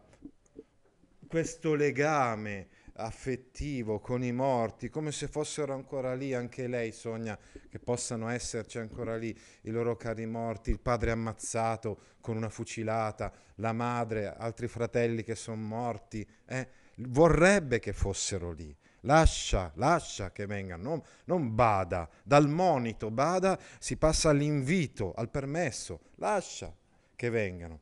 questo 1.27 1.75
legame 1.75 2.67
affettivo 2.99 3.99
con 3.99 4.23
i 4.23 4.31
morti, 4.31 4.89
come 4.89 5.11
se 5.11 5.27
fossero 5.27 5.73
ancora 5.73 6.15
lì, 6.15 6.33
anche 6.33 6.67
lei 6.67 6.91
sogna 6.91 7.37
che 7.69 7.79
possano 7.79 8.29
esserci 8.29 8.79
ancora 8.79 9.15
lì 9.15 9.37
i 9.61 9.69
loro 9.69 9.95
cari 9.95 10.25
morti, 10.25 10.71
il 10.71 10.79
padre 10.79 11.11
ammazzato 11.11 12.15
con 12.21 12.37
una 12.37 12.49
fucilata, 12.49 13.31
la 13.55 13.73
madre, 13.73 14.33
altri 14.35 14.67
fratelli 14.67 15.23
che 15.23 15.35
sono 15.35 15.61
morti. 15.61 16.27
Eh? 16.45 16.85
vorrebbe 16.97 17.79
che 17.79 17.93
fossero 17.93 18.51
lì. 18.51 18.75
Lascia, 19.01 19.71
lascia 19.75 20.31
che 20.31 20.45
vengano, 20.45 20.83
non, 20.83 21.01
non, 21.25 21.55
bada, 21.55 22.09
dal 22.23 22.49
monito 22.49 23.11
bada 23.11 23.59
si 23.79 23.95
passa 23.95 24.29
all'invito, 24.29 25.13
al 25.13 25.29
permesso, 25.29 25.99
lascia 26.15 26.73
che 27.15 27.29
vengano. 27.29 27.79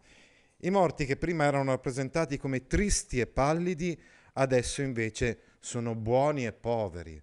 I 0.60 0.70
morti 0.70 1.06
che 1.06 1.16
prima 1.18 1.46
erano 1.46 1.72
rappresentati 1.72 2.38
come 2.38 2.68
tristi 2.68 3.20
e 3.20 3.28
pallidi, 3.28 4.00
adesso 4.34 4.82
invece 4.82 5.40
sono 5.60 5.96
buoni 5.96 6.46
e 6.46 6.54
poveri. 6.54 7.22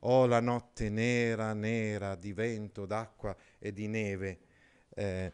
Oh 0.00 0.26
la 0.26 0.40
notte 0.40 0.90
nera, 0.90 1.52
nera, 1.54 2.14
di 2.14 2.32
vento, 2.32 2.86
d'acqua 2.86 3.34
e 3.58 3.72
di 3.72 3.88
neve. 3.88 4.38
Eh, 4.94 5.32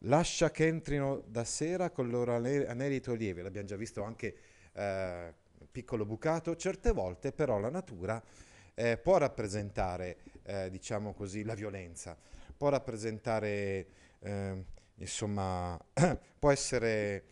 lascia 0.00 0.50
che 0.50 0.66
entrino 0.66 1.22
da 1.26 1.44
sera 1.44 1.90
con 1.90 2.06
il 2.06 2.12
loro 2.12 2.34
anelito 2.34 3.14
lieve, 3.14 3.42
l'abbiamo 3.42 3.66
già 3.66 3.76
visto 3.76 4.02
anche 4.02 4.36
eh, 4.72 5.34
piccolo 5.72 6.04
bucato, 6.04 6.54
certe 6.54 6.92
volte 6.92 7.32
però 7.32 7.58
la 7.58 7.70
natura 7.70 8.22
eh, 8.74 8.98
può 8.98 9.18
rappresentare, 9.18 10.18
eh, 10.44 10.70
diciamo 10.70 11.14
così, 11.14 11.42
la 11.42 11.54
violenza, 11.54 12.16
può 12.56 12.68
rappresentare, 12.68 13.86
eh, 14.20 14.64
insomma, 14.96 15.78
può 16.38 16.50
essere, 16.50 17.24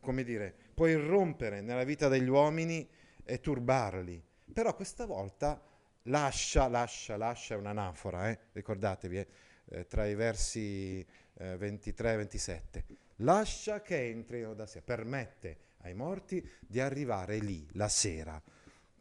come 0.00 0.24
dire, 0.24 0.54
può 0.74 0.86
irrompere 0.86 1.60
nella 1.60 1.84
vita 1.84 2.08
degli 2.08 2.28
uomini 2.28 2.88
e 3.24 3.40
turbarli, 3.40 4.22
però 4.52 4.74
questa 4.74 5.06
volta 5.06 5.60
lascia, 6.04 6.68
lascia, 6.68 7.16
lascia, 7.16 7.54
è 7.54 7.58
un'anafora, 7.58 8.30
eh? 8.30 8.38
ricordatevi, 8.52 9.18
eh, 9.18 9.28
eh, 9.68 9.86
tra 9.86 10.06
i 10.06 10.14
versi 10.14 11.06
23 11.34 12.12
e 12.12 12.16
27, 12.16 12.84
lascia 13.16 13.80
che 13.80 14.08
entrino 14.10 14.54
da 14.54 14.66
sé, 14.66 14.82
permette 14.82 15.56
ai 15.82 15.94
morti 15.94 16.46
di 16.60 16.80
arrivare 16.80 17.38
lì 17.38 17.66
la 17.72 17.88
sera 17.88 18.42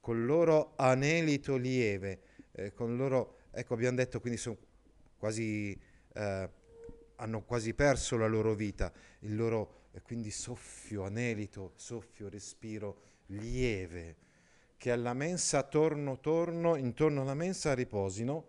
col 0.01 0.25
loro 0.25 0.73
anelito 0.75 1.55
lieve, 1.55 2.21
eh, 2.51 2.73
con 2.73 2.97
loro, 2.97 3.37
ecco 3.51 3.75
abbiamo 3.75 3.95
detto 3.95 4.19
quindi 4.19 4.37
sono 4.37 4.57
quasi, 5.15 5.79
eh, 6.13 6.49
hanno 7.15 7.43
quasi 7.43 7.73
perso 7.73 8.17
la 8.17 8.27
loro 8.27 8.55
vita, 8.55 8.91
il 9.19 9.35
loro 9.35 9.89
eh, 9.91 10.01
quindi 10.01 10.31
soffio, 10.31 11.03
anelito, 11.03 11.73
soffio, 11.75 12.27
respiro 12.27 13.09
lieve, 13.27 14.17
che 14.75 14.91
alla 14.91 15.13
mensa 15.13 15.61
torno, 15.63 16.19
torno, 16.19 16.75
intorno 16.75 17.21
alla 17.21 17.35
mensa 17.35 17.73
riposino 17.75 18.47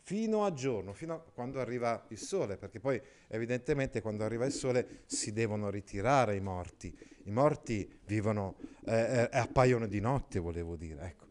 fino 0.00 0.44
a 0.44 0.52
giorno, 0.54 0.94
fino 0.94 1.14
a 1.14 1.18
quando 1.18 1.60
arriva 1.60 2.06
il 2.08 2.18
sole, 2.18 2.56
perché 2.56 2.80
poi 2.80 2.98
evidentemente 3.28 4.00
quando 4.00 4.24
arriva 4.24 4.46
il 4.46 4.52
sole 4.52 5.02
si 5.04 5.32
devono 5.32 5.68
ritirare 5.68 6.36
i 6.36 6.40
morti. 6.40 6.96
I 7.26 7.30
morti 7.32 7.88
vivono 8.06 8.54
eh, 8.84 9.28
eh, 9.32 9.38
appaiono 9.38 9.88
di 9.88 9.98
notte, 9.98 10.38
volevo 10.38 10.76
dire. 10.76 11.02
Ecco. 11.06 11.26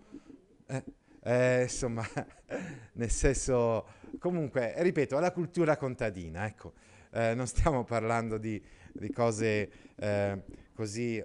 Eh, 0.68 0.84
eh, 1.24 1.62
insomma, 1.64 2.06
nel 2.94 3.10
senso, 3.10 3.86
comunque, 4.20 4.74
ripeto, 4.78 5.18
è 5.18 5.22
la 5.22 5.32
cultura 5.32 5.78
contadina, 5.78 6.46
ecco. 6.46 6.74
Eh, 7.12 7.34
non 7.34 7.48
stiamo 7.48 7.86
parlando 7.86 8.38
di, 8.38 8.62
di 8.92 9.10
cose 9.10 9.72
eh, 9.96 10.42
così 10.74 11.24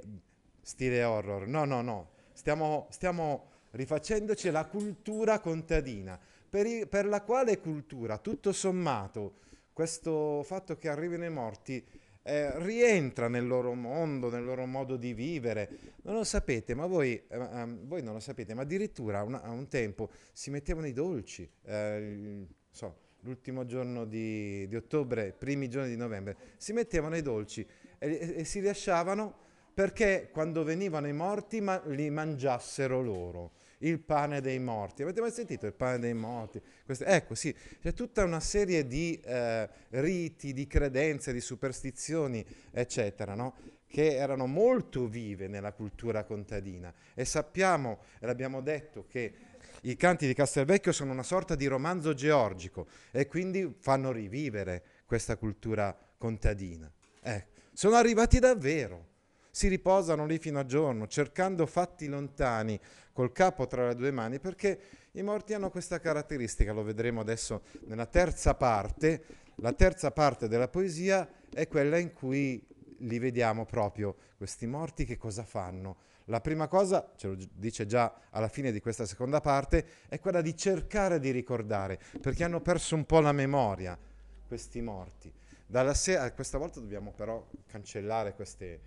stile 0.60 1.02
horror, 1.02 1.48
no, 1.48 1.64
no, 1.64 1.82
no, 1.82 2.10
stiamo, 2.32 2.86
stiamo 2.90 3.48
rifacendoci 3.72 4.52
la 4.52 4.66
cultura 4.66 5.40
contadina 5.40 6.16
per, 6.48 6.66
i, 6.66 6.86
per 6.86 7.06
la 7.06 7.22
quale 7.22 7.58
cultura, 7.58 8.18
tutto 8.18 8.52
sommato, 8.52 9.38
questo 9.72 10.44
fatto 10.44 10.76
che 10.76 10.88
arrivino 10.88 11.24
i 11.24 11.30
morti 11.30 11.84
eh, 12.22 12.58
rientra 12.58 13.28
nel 13.28 13.46
loro 13.46 13.74
mondo, 13.74 14.30
nel 14.30 14.44
loro 14.44 14.66
modo 14.66 14.96
di 14.96 15.12
vivere. 15.12 15.68
Non 16.02 16.14
lo 16.14 16.24
sapete, 16.24 16.74
ma 16.74 16.86
voi, 16.86 17.22
eh, 17.28 17.36
um, 17.36 17.86
voi 17.86 18.02
non 18.02 18.14
lo 18.14 18.20
sapete, 18.20 18.54
ma 18.54 18.62
addirittura 18.62 19.22
una, 19.22 19.42
a 19.42 19.50
un 19.50 19.68
tempo 19.68 20.10
si 20.32 20.50
mettevano 20.50 20.86
i 20.86 20.92
dolci. 20.92 21.50
Eh, 21.62 22.46
so, 22.70 22.96
l'ultimo 23.20 23.64
giorno 23.66 24.04
di, 24.04 24.66
di, 24.68 24.76
ottobre, 24.76 25.32
primi 25.32 25.68
giorni 25.68 25.90
di 25.90 25.96
novembre, 25.96 26.36
si 26.56 26.72
mettevano 26.72 27.16
i 27.16 27.22
dolci 27.22 27.66
e, 27.98 28.08
e, 28.08 28.34
e 28.38 28.44
si 28.44 28.60
lasciavano 28.60 29.48
perché 29.72 30.28
quando 30.32 30.64
venivano 30.64 31.06
i 31.06 31.12
morti 31.12 31.60
ma, 31.60 31.80
li 31.86 32.10
mangiassero 32.10 33.00
loro 33.00 33.52
il 33.80 34.00
pane 34.00 34.40
dei 34.40 34.58
morti. 34.58 35.02
Avete 35.02 35.20
mai 35.20 35.30
sentito 35.30 35.66
il 35.66 35.72
pane 35.72 35.98
dei 35.98 36.14
morti? 36.14 36.60
Queste, 36.84 37.04
ecco, 37.04 37.34
sì, 37.34 37.54
c'è 37.80 37.92
tutta 37.92 38.24
una 38.24 38.40
serie 38.40 38.86
di 38.86 39.18
eh, 39.24 39.68
riti, 39.90 40.52
di 40.52 40.66
credenze, 40.66 41.32
di 41.32 41.40
superstizioni, 41.40 42.44
eccetera, 42.70 43.34
no? 43.34 43.78
che 43.86 44.14
erano 44.14 44.46
molto 44.46 45.08
vive 45.08 45.48
nella 45.48 45.72
cultura 45.72 46.24
contadina. 46.24 46.92
E 47.14 47.24
sappiamo, 47.24 48.00
e 48.20 48.26
l'abbiamo 48.26 48.60
detto, 48.60 49.06
che 49.08 49.34
i 49.82 49.96
canti 49.96 50.26
di 50.26 50.34
Castelvecchio 50.34 50.92
sono 50.92 51.12
una 51.12 51.22
sorta 51.22 51.54
di 51.54 51.66
romanzo 51.66 52.14
georgico 52.14 52.86
e 53.10 53.26
quindi 53.26 53.76
fanno 53.80 54.12
rivivere 54.12 54.82
questa 55.06 55.36
cultura 55.36 55.96
contadina. 56.16 56.90
Ecco, 57.20 57.60
sono 57.72 57.96
arrivati 57.96 58.38
davvero 58.38 59.08
si 59.50 59.68
riposano 59.68 60.26
lì 60.26 60.38
fino 60.38 60.60
a 60.60 60.64
giorno, 60.64 61.06
cercando 61.08 61.66
fatti 61.66 62.06
lontani, 62.06 62.78
col 63.20 63.32
capo 63.32 63.66
tra 63.66 63.88
le 63.88 63.94
due 63.94 64.10
mani, 64.10 64.38
perché 64.38 64.80
i 65.12 65.22
morti 65.22 65.52
hanno 65.52 65.68
questa 65.68 66.00
caratteristica, 66.00 66.72
lo 66.72 66.82
vedremo 66.82 67.20
adesso 67.20 67.64
nella 67.84 68.06
terza 68.06 68.54
parte. 68.54 69.24
La 69.56 69.74
terza 69.74 70.10
parte 70.10 70.48
della 70.48 70.68
poesia 70.68 71.28
è 71.52 71.68
quella 71.68 71.98
in 71.98 72.14
cui 72.14 72.66
li 73.00 73.18
vediamo 73.18 73.66
proprio, 73.66 74.16
questi 74.38 74.66
morti 74.66 75.04
che 75.04 75.18
cosa 75.18 75.44
fanno. 75.44 75.98
La 76.26 76.40
prima 76.40 76.66
cosa, 76.66 77.12
ce 77.14 77.26
lo 77.26 77.36
dice 77.52 77.84
già 77.84 78.20
alla 78.30 78.48
fine 78.48 78.72
di 78.72 78.80
questa 78.80 79.04
seconda 79.04 79.42
parte, 79.42 79.84
è 80.08 80.18
quella 80.18 80.40
di 80.40 80.56
cercare 80.56 81.18
di 81.18 81.30
ricordare, 81.30 82.00
perché 82.22 82.42
hanno 82.42 82.62
perso 82.62 82.94
un 82.94 83.04
po' 83.04 83.20
la 83.20 83.32
memoria, 83.32 83.98
questi 84.46 84.80
morti. 84.80 85.30
Dalla 85.66 85.92
sera, 85.92 86.32
questa 86.32 86.56
volta 86.56 86.80
dobbiamo 86.80 87.12
però 87.12 87.46
cancellare 87.66 88.34
queste, 88.34 88.80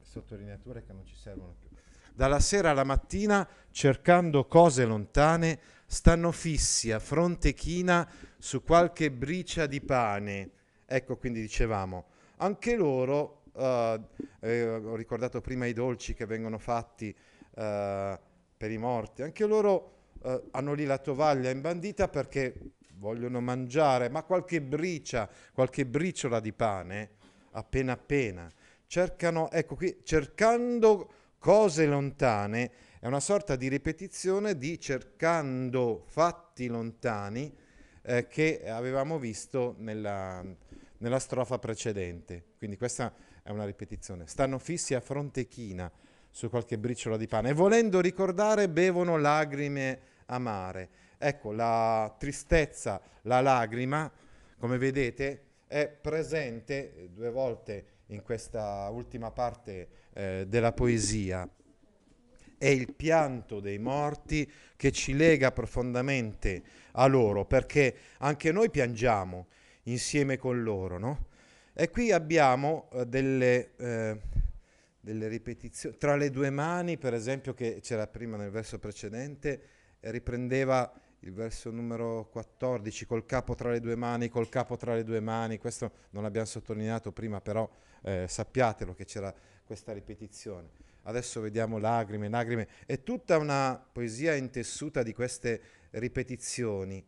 sottolineature 0.00 0.84
che 0.84 0.92
non 0.92 1.04
ci 1.04 1.16
servono 1.16 1.56
più. 1.58 1.73
Dalla 2.16 2.38
sera 2.38 2.70
alla 2.70 2.84
mattina, 2.84 3.44
cercando 3.72 4.46
cose 4.46 4.84
lontane, 4.84 5.58
stanno 5.84 6.30
fissi 6.30 6.92
a 6.92 7.00
fronte 7.00 7.54
china 7.54 8.08
su 8.38 8.62
qualche 8.62 9.10
bricia 9.10 9.66
di 9.66 9.80
pane. 9.80 10.50
Ecco, 10.86 11.16
quindi 11.16 11.40
dicevamo, 11.40 12.04
anche 12.36 12.76
loro, 12.76 13.42
uh, 13.54 14.00
eh, 14.38 14.64
ho 14.64 14.94
ricordato 14.94 15.40
prima 15.40 15.66
i 15.66 15.72
dolci 15.72 16.14
che 16.14 16.24
vengono 16.24 16.58
fatti 16.58 17.08
uh, 17.08 17.52
per 17.56 18.70
i 18.70 18.78
morti, 18.78 19.22
anche 19.22 19.44
loro 19.44 19.94
uh, 20.22 20.50
hanno 20.52 20.72
lì 20.72 20.84
la 20.84 20.98
tovaglia 20.98 21.50
imbandita 21.50 22.06
perché 22.06 22.54
vogliono 22.92 23.40
mangiare, 23.40 24.08
ma 24.08 24.22
qualche 24.22 24.62
bricia, 24.62 25.28
qualche 25.52 25.84
briciola 25.84 26.38
di 26.38 26.52
pane, 26.52 27.10
appena 27.50 27.94
appena. 27.94 28.48
Cercano, 28.86 29.50
ecco 29.50 29.74
qui, 29.74 30.02
cercando 30.04 31.10
cose 31.44 31.84
lontane, 31.84 32.70
è 32.98 33.06
una 33.06 33.20
sorta 33.20 33.54
di 33.54 33.68
ripetizione 33.68 34.56
di 34.56 34.80
cercando 34.80 36.02
fatti 36.06 36.68
lontani 36.68 37.54
eh, 38.00 38.26
che 38.28 38.62
avevamo 38.66 39.18
visto 39.18 39.74
nella, 39.76 40.42
nella 40.96 41.18
strofa 41.18 41.58
precedente. 41.58 42.44
Quindi 42.56 42.78
questa 42.78 43.12
è 43.42 43.50
una 43.50 43.66
ripetizione. 43.66 44.26
Stanno 44.26 44.58
fissi 44.58 44.94
a 44.94 45.00
fronte 45.00 45.46
china 45.46 45.92
su 46.30 46.48
qualche 46.48 46.78
briciola 46.78 47.18
di 47.18 47.26
pane 47.26 47.50
e 47.50 47.52
volendo 47.52 48.00
ricordare 48.00 48.70
bevono 48.70 49.18
lagrime 49.18 50.00
amare. 50.28 50.88
Ecco, 51.18 51.52
la 51.52 52.16
tristezza, 52.18 53.02
la 53.24 53.42
lagrima, 53.42 54.10
come 54.56 54.78
vedete, 54.78 55.42
è 55.66 55.88
presente 55.88 57.10
due 57.12 57.30
volte 57.30 57.84
in 58.06 58.22
questa 58.22 58.88
ultima 58.88 59.30
parte 59.30 60.03
eh, 60.14 60.44
della 60.48 60.72
poesia. 60.72 61.48
È 62.56 62.66
il 62.66 62.94
pianto 62.94 63.60
dei 63.60 63.78
morti 63.78 64.50
che 64.76 64.90
ci 64.90 65.14
lega 65.14 65.52
profondamente 65.52 66.62
a 66.92 67.06
loro, 67.06 67.44
perché 67.44 67.94
anche 68.18 68.52
noi 68.52 68.70
piangiamo 68.70 69.48
insieme 69.84 70.38
con 70.38 70.62
loro, 70.62 70.98
no? 70.98 71.26
E 71.74 71.90
qui 71.90 72.12
abbiamo 72.12 72.88
eh, 72.92 73.04
delle, 73.06 73.74
eh, 73.76 74.20
delle 75.00 75.28
ripetizioni. 75.28 75.96
Tra 75.98 76.16
le 76.16 76.30
due 76.30 76.50
mani, 76.50 76.96
per 76.96 77.12
esempio, 77.12 77.52
che 77.52 77.80
c'era 77.82 78.06
prima 78.06 78.36
nel 78.36 78.50
verso 78.50 78.78
precedente, 78.78 79.60
riprendeva 80.00 80.90
il 81.24 81.32
verso 81.32 81.70
numero 81.70 82.28
14, 82.30 83.06
col 83.06 83.24
capo 83.24 83.54
tra 83.54 83.70
le 83.70 83.80
due 83.80 83.96
mani, 83.96 84.28
col 84.28 84.50
capo 84.50 84.76
tra 84.76 84.94
le 84.94 85.04
due 85.04 85.20
mani, 85.20 85.58
questo 85.58 85.90
non 86.10 86.22
l'abbiamo 86.22 86.46
sottolineato 86.46 87.12
prima, 87.12 87.40
però 87.40 87.68
eh, 88.02 88.26
sappiatelo 88.28 88.94
che 88.94 89.06
c'era 89.06 89.34
questa 89.64 89.92
ripetizione. 89.92 90.68
Adesso 91.04 91.40
vediamo 91.40 91.78
lagrime, 91.78 92.28
lagrime, 92.28 92.68
è 92.84 93.02
tutta 93.02 93.38
una 93.38 93.82
poesia 93.90 94.34
intessuta 94.34 95.02
di 95.02 95.14
queste 95.14 95.60
ripetizioni. 95.92 97.02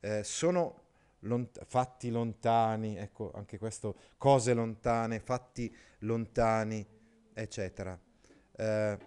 Eh, 0.00 0.24
sono 0.24 0.84
lont- 1.20 1.62
fatti 1.66 2.10
lontani, 2.10 2.96
ecco 2.96 3.32
anche 3.34 3.58
questo, 3.58 3.96
cose 4.16 4.54
lontane, 4.54 5.20
fatti 5.20 5.74
lontani, 6.00 6.86
eccetera. 7.34 7.98
Eh, 8.56 8.98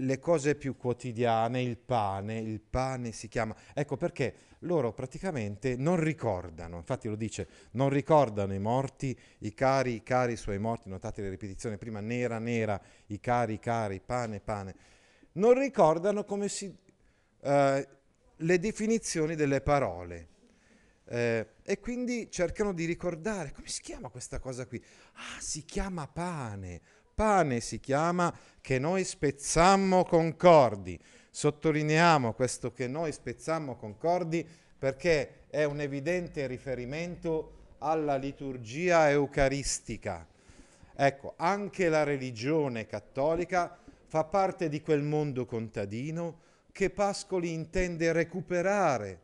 le 0.00 0.18
cose 0.18 0.56
più 0.56 0.76
quotidiane, 0.76 1.62
il 1.62 1.78
pane, 1.78 2.38
il 2.38 2.60
pane 2.60 3.12
si 3.12 3.28
chiama. 3.28 3.56
Ecco 3.72 3.96
perché 3.96 4.34
loro 4.60 4.92
praticamente 4.92 5.76
non 5.76 5.96
ricordano, 5.96 6.76
infatti 6.76 7.08
lo 7.08 7.16
dice, 7.16 7.48
non 7.72 7.88
ricordano 7.88 8.52
i 8.52 8.58
morti, 8.58 9.18
i 9.38 9.54
cari, 9.54 9.94
i 9.94 10.02
cari 10.02 10.36
suoi 10.36 10.58
morti, 10.58 10.88
notate 10.88 11.22
le 11.22 11.30
ripetizioni 11.30 11.78
prima, 11.78 12.00
nera, 12.00 12.38
nera, 12.38 12.80
i 13.06 13.20
cari, 13.20 13.54
i 13.54 13.58
cari, 13.58 14.00
pane, 14.00 14.40
pane. 14.40 14.74
Non 15.32 15.58
ricordano 15.58 16.24
come 16.24 16.48
si, 16.48 16.74
eh, 17.40 17.88
le 18.36 18.58
definizioni 18.58 19.34
delle 19.34 19.60
parole. 19.60 20.28
Eh, 21.08 21.46
e 21.62 21.78
quindi 21.78 22.28
cercano 22.32 22.72
di 22.72 22.84
ricordare 22.84 23.52
come 23.52 23.68
si 23.68 23.80
chiama 23.80 24.08
questa 24.08 24.40
cosa 24.40 24.66
qui. 24.66 24.82
Ah, 25.12 25.40
si 25.40 25.64
chiama 25.64 26.08
pane 26.08 26.80
pane 27.16 27.60
si 27.60 27.80
chiama 27.80 28.30
che 28.60 28.78
noi 28.78 29.02
spezzammo 29.02 30.04
concordi. 30.04 31.00
Sottolineiamo 31.30 32.34
questo 32.34 32.72
che 32.72 32.86
noi 32.88 33.10
spezzammo 33.10 33.76
concordi 33.76 34.46
perché 34.78 35.46
è 35.48 35.64
un 35.64 35.80
evidente 35.80 36.46
riferimento 36.46 37.76
alla 37.78 38.16
liturgia 38.16 39.08
eucaristica. 39.08 40.26
Ecco, 40.94 41.32
anche 41.38 41.88
la 41.88 42.02
religione 42.02 42.84
cattolica 42.84 43.78
fa 44.04 44.24
parte 44.24 44.68
di 44.68 44.82
quel 44.82 45.02
mondo 45.02 45.46
contadino 45.46 46.40
che 46.70 46.90
Pascoli 46.90 47.50
intende 47.50 48.12
recuperare. 48.12 49.20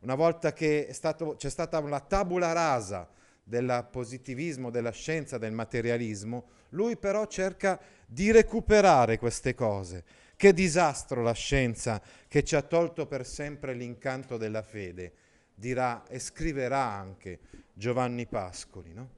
Una 0.00 0.14
volta 0.14 0.54
che 0.54 0.88
stato, 0.92 1.36
c'è 1.36 1.50
stata 1.50 1.78
una 1.80 2.00
tabula 2.00 2.52
rasa 2.52 3.06
del 3.48 3.86
positivismo, 3.92 4.70
della 4.70 4.90
scienza, 4.90 5.38
del 5.38 5.52
materialismo, 5.52 6.46
lui 6.70 6.96
però 6.96 7.26
cerca 7.26 7.80
di 8.04 8.32
recuperare 8.32 9.18
queste 9.18 9.54
cose. 9.54 10.02
Che 10.34 10.52
disastro 10.52 11.22
la 11.22 11.32
scienza 11.32 12.02
che 12.26 12.42
ci 12.42 12.56
ha 12.56 12.62
tolto 12.62 13.06
per 13.06 13.24
sempre 13.24 13.72
l'incanto 13.72 14.36
della 14.36 14.62
fede, 14.62 15.12
dirà 15.54 16.04
e 16.08 16.18
scriverà 16.18 16.82
anche 16.82 17.38
Giovanni 17.72 18.26
Pascoli. 18.26 18.92
No? 18.92 19.10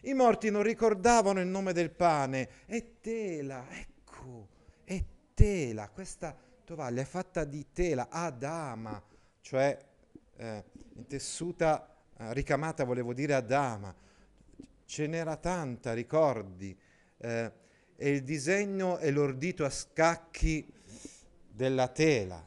I 0.00 0.14
morti 0.14 0.50
non 0.50 0.62
ricordavano 0.62 1.40
il 1.40 1.46
nome 1.46 1.74
del 1.74 1.90
pane, 1.90 2.48
è 2.64 2.82
tela, 3.02 3.66
ecco, 3.68 4.48
è 4.82 5.04
tela, 5.34 5.90
questa 5.90 6.34
tovaglia 6.64 7.02
è 7.02 7.04
fatta 7.04 7.44
di 7.44 7.66
tela, 7.72 8.08
adama, 8.08 9.00
cioè 9.42 9.78
eh, 10.36 10.64
intessuta 10.94 11.86
uh, 11.88 11.95
ricamata 12.16 12.84
volevo 12.84 13.12
dire 13.12 13.34
a 13.34 13.40
dama, 13.40 13.94
ce 14.84 15.06
n'era 15.06 15.36
tanta, 15.36 15.92
ricordi, 15.92 16.76
eh, 17.18 17.52
e 17.96 18.10
il 18.10 18.22
disegno 18.22 18.98
è 18.98 19.10
l'ordito 19.10 19.64
a 19.64 19.70
scacchi 19.70 20.72
della 21.48 21.88
tela. 21.88 22.46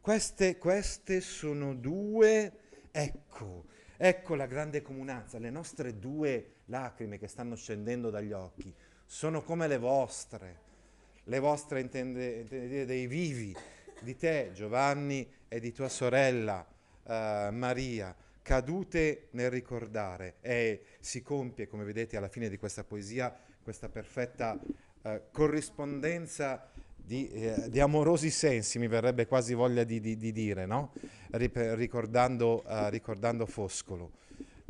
Queste, 0.00 0.58
queste 0.58 1.20
sono 1.20 1.74
due, 1.74 2.52
ecco, 2.90 3.66
ecco 3.96 4.34
la 4.34 4.46
grande 4.46 4.82
comunanza, 4.82 5.38
le 5.38 5.50
nostre 5.50 5.98
due 5.98 6.54
lacrime 6.66 7.18
che 7.18 7.28
stanno 7.28 7.56
scendendo 7.56 8.10
dagli 8.10 8.32
occhi 8.32 8.74
sono 9.04 9.42
come 9.42 9.68
le 9.68 9.78
vostre, 9.78 10.60
le 11.24 11.38
vostre 11.38 11.80
intende, 11.80 12.40
intende 12.40 12.68
dire 12.68 12.84
dei 12.84 13.06
vivi, 13.06 13.56
di 14.00 14.16
te 14.16 14.50
Giovanni 14.52 15.28
e 15.48 15.60
di 15.60 15.72
tua 15.72 15.88
sorella 15.88 16.66
eh, 17.04 17.48
Maria 17.52 18.14
cadute 18.48 19.26
nel 19.32 19.50
ricordare 19.50 20.36
e 20.40 20.84
si 21.00 21.20
compie, 21.20 21.68
come 21.68 21.84
vedete 21.84 22.16
alla 22.16 22.30
fine 22.30 22.48
di 22.48 22.56
questa 22.56 22.82
poesia, 22.82 23.30
questa 23.62 23.90
perfetta 23.90 24.58
eh, 25.02 25.24
corrispondenza 25.30 26.66
di, 26.96 27.28
eh, 27.28 27.68
di, 27.68 27.78
amorosi 27.78 28.30
sensi, 28.30 28.78
mi 28.78 28.88
verrebbe 28.88 29.26
quasi 29.26 29.52
voglia 29.52 29.84
di, 29.84 30.00
di, 30.00 30.16
di 30.16 30.32
dire, 30.32 30.64
no? 30.64 30.94
Rip- 31.32 31.74
ricordando, 31.74 32.64
uh, 32.66 32.88
ricordando 32.88 33.44
Foscolo, 33.44 34.12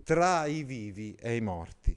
tra 0.02 0.44
i 0.46 0.64
vivi 0.64 1.14
e 1.14 1.36
i 1.36 1.40
morti. 1.40 1.96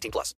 18 0.01 0.11
plus. 0.11 0.35